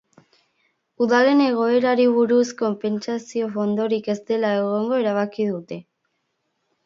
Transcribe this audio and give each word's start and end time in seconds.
Udalen 1.05 1.41
egoerari 1.47 2.07
buruz, 2.15 2.45
konpentsazio-fondorik 2.61 4.09
ez 4.13 4.17
dela 4.31 4.53
egongo 4.61 4.97
erabaki 5.03 5.45
dute. 5.53 5.79